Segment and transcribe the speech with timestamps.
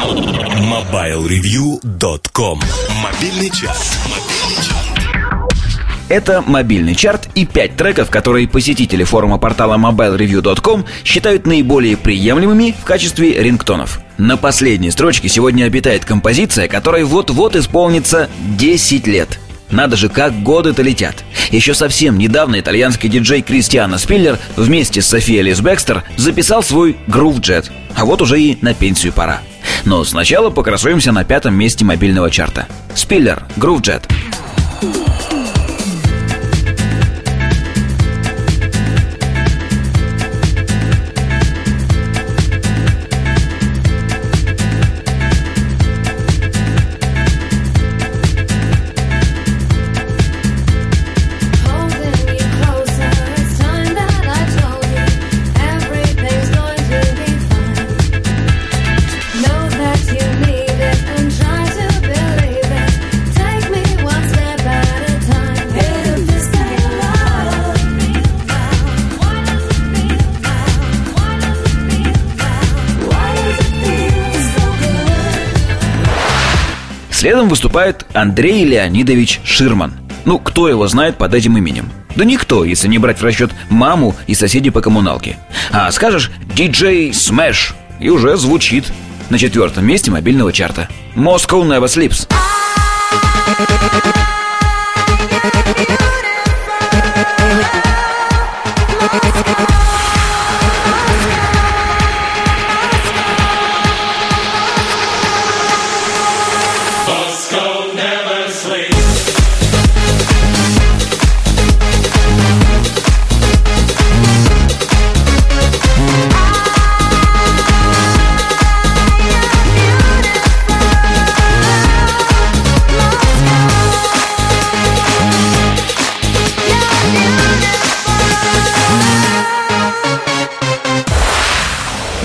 [0.00, 2.58] MobileReview.com
[3.02, 3.98] Мобильный час.
[6.08, 12.84] Это мобильный чарт и пять треков, которые посетители форума портала mobilereview.com считают наиболее приемлемыми в
[12.84, 14.00] качестве рингтонов.
[14.16, 19.38] На последней строчке сегодня обитает композиция, которой вот-вот исполнится 10 лет.
[19.70, 21.24] Надо же, как годы-то летят.
[21.50, 27.40] Еще совсем недавно итальянский диджей Кристиано Спиллер вместе с Софией Лис Бекстер записал свой Groove
[27.40, 27.70] Jet.
[27.94, 29.42] А вот уже и на пенсию пора.
[29.84, 32.66] Но сначала покрасуемся на пятом месте мобильного чарта.
[32.94, 35.09] Спиллер, Groove Jet.
[77.20, 79.92] Следом выступает Андрей Леонидович Ширман.
[80.24, 81.92] Ну, кто его знает под этим именем?
[82.16, 85.36] Да никто, если не брать в расчет маму и соседей по коммуналке.
[85.70, 88.90] А скажешь «DJ Smash» и уже звучит
[89.28, 90.88] на четвертом месте мобильного чарта.
[91.14, 92.26] Moscow Never Sleeps.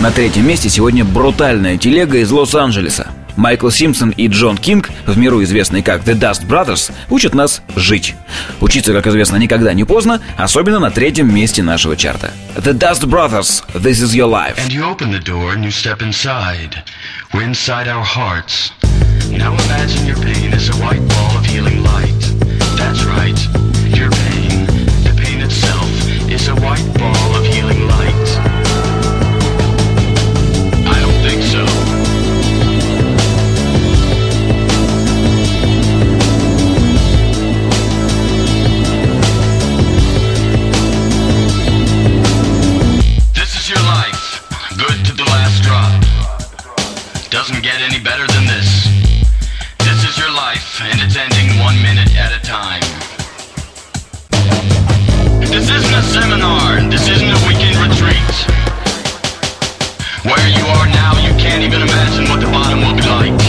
[0.06, 3.08] На третьем месте сегодня брутальная телега из Лос-Анджелеса.
[3.38, 8.14] Майкл Симпсон и Джон Кинг, в миру известные как The Dust Brothers, учат нас жить.
[8.62, 12.32] Учиться, как известно, никогда не поздно, особенно на третьем месте нашего чарта.
[12.56, 14.58] The Dust Brothers, This is Your Life.
[14.58, 16.84] And you open the door and you step inside.
[17.34, 18.74] We're inside our hearts.
[19.32, 22.22] Now imagine your pain is a white ball of healing light.
[22.78, 23.40] That's right.
[23.98, 24.68] Your pain,
[25.02, 25.90] the pain itself,
[26.30, 27.25] is a white ball
[47.45, 48.89] Doesn't get any better than this.
[49.79, 52.81] This is your life, and it's ending one minute at a time.
[55.41, 56.81] This isn't a seminar.
[56.89, 58.37] This isn't a weekend retreat.
[60.25, 63.41] Where you are now, you can't even imagine what the bottom will be like.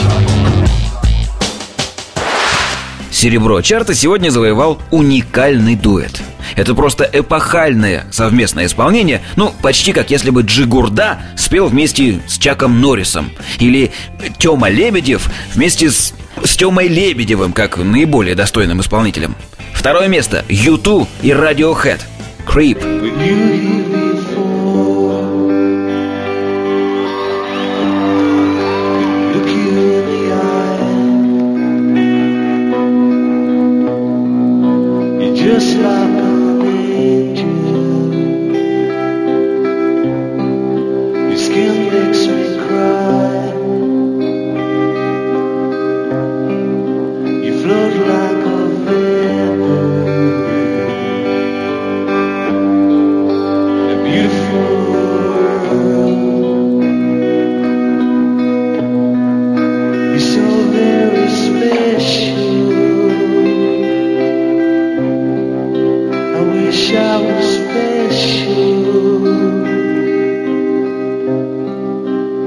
[3.11, 6.21] Серебро чарта сегодня завоевал уникальный дуэт.
[6.54, 12.80] Это просто эпохальное совместное исполнение, ну, почти как если бы Джигурда спел вместе с Чаком
[12.80, 13.30] Норрисом.
[13.58, 13.92] Или
[14.38, 16.14] Тёма Лебедев вместе с,
[16.44, 19.34] с Тёмой Лебедевым, как наиболее достойным исполнителем.
[19.72, 22.00] Второе место– U2 и Radiohead.
[22.46, 22.80] Creep.
[22.80, 23.75] Look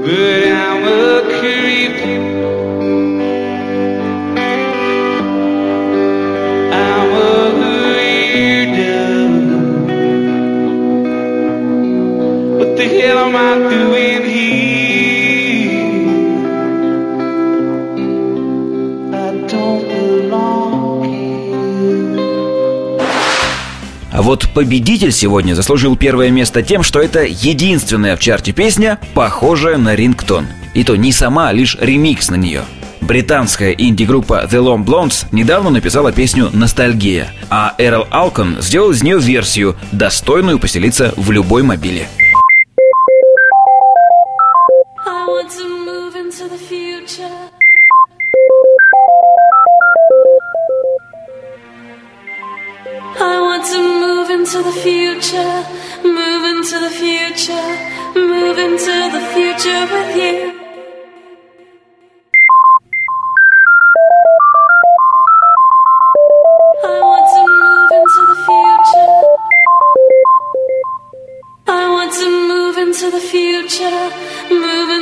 [0.02, 1.79] but I'm a creep.
[12.80, 14.70] The hell am I doing here?
[19.12, 21.40] I don't belong here.
[24.12, 29.76] А вот победитель сегодня заслужил первое место тем, что это единственная в чарте песня, похожая
[29.76, 30.46] на рингтон.
[30.72, 32.62] И то не сама, а лишь ремикс на нее.
[33.02, 39.18] Британская инди-группа The Long Blondes недавно написала песню «Ностальгия», а Эрл Алкон сделал из нее
[39.18, 42.08] версию, достойную поселиться в любой мобиле.
[45.50, 47.50] To move into the future.
[53.18, 55.64] I want to move into the future,
[56.04, 57.68] move into the future,
[58.14, 60.60] move into the future with you.
[66.84, 69.12] I want to move into the future.
[71.66, 74.29] I want to move into the future,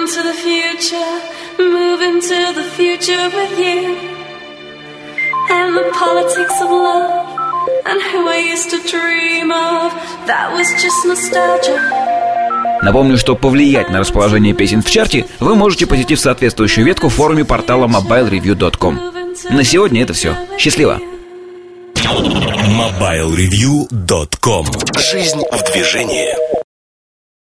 [0.09, 1.21] into the future,
[1.59, 3.95] move into the future with you.
[5.51, 7.37] And the politics of love,
[7.85, 9.93] and who I used to dream of,
[10.27, 11.79] that was just nostalgia.
[12.83, 17.45] Напомню, что повлиять на расположение песен в чарте вы можете, посетив соответствующую ветку в форуме
[17.45, 18.99] портала mobilereview.com.
[19.51, 20.37] На сегодня это все.
[20.59, 21.01] Счастливо!
[21.97, 24.67] MobileReview.com
[24.97, 26.48] Жизнь в движении